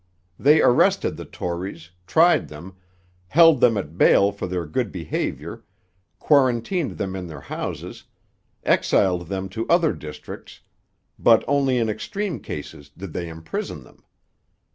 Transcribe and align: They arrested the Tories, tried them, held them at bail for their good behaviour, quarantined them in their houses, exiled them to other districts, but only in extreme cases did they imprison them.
They 0.39 0.63
arrested 0.63 1.15
the 1.15 1.25
Tories, 1.25 1.91
tried 2.07 2.47
them, 2.47 2.75
held 3.27 3.61
them 3.61 3.77
at 3.77 3.99
bail 3.99 4.31
for 4.31 4.47
their 4.47 4.65
good 4.65 4.91
behaviour, 4.91 5.63
quarantined 6.17 6.97
them 6.97 7.15
in 7.15 7.27
their 7.27 7.41
houses, 7.41 8.05
exiled 8.63 9.27
them 9.27 9.47
to 9.49 9.69
other 9.69 9.93
districts, 9.93 10.61
but 11.19 11.43
only 11.47 11.77
in 11.77 11.87
extreme 11.87 12.39
cases 12.39 12.89
did 12.89 13.13
they 13.13 13.29
imprison 13.29 13.83
them. 13.83 14.03